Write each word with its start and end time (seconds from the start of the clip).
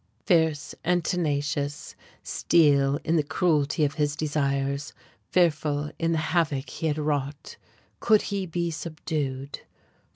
Fierce 0.25 0.73
and 0.83 1.05
tenacious, 1.05 1.95
steel 2.23 2.99
in 3.03 3.17
the 3.17 3.23
cruelty 3.23 3.85
of 3.85 3.93
his 3.93 4.15
desires, 4.15 4.93
fearful 5.29 5.91
in 5.99 6.11
the 6.11 6.17
havoc 6.33 6.71
he 6.71 6.87
had 6.87 6.97
wrought, 6.97 7.55
could 7.99 8.23
he 8.23 8.47
be 8.47 8.71
subdued? 8.71 9.59